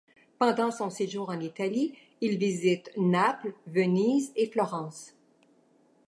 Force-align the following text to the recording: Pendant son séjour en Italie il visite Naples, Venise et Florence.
Pendant 0.39 0.71
son 0.71 0.89
séjour 0.89 1.29
en 1.29 1.39
Italie 1.41 1.93
il 2.21 2.39
visite 2.39 2.89
Naples, 2.97 3.53
Venise 3.67 4.31
et 4.35 4.49
Florence. 4.49 5.13